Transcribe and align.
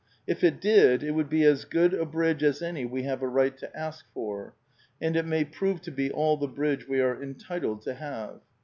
If 0.25 0.43
it 0.43 0.59
did 0.59 1.03
it 1.03 1.13
woiQd 1.13 1.29
be 1.29 1.43
as 1.43 1.63
good 1.63 1.93
a 1.93 2.07
bridge 2.07 2.41
as 2.43 2.63
any 2.63 2.85
we 2.85 3.03
have 3.03 3.21
a 3.21 3.27
right 3.27 3.55
to 3.59 3.77
ask 3.77 4.03
for; 4.15 4.55
and 4.99 5.15
it 5.15 5.27
may 5.27 5.45
prove 5.45 5.79
to 5.81 5.91
be 5.91 6.09
all 6.11 6.37
the 6.37 6.47
bridge 6.47 6.87
we 6.87 6.99
are 6.99 7.21
entitled 7.21 7.83
to 7.83 7.93
have. 7.93 8.41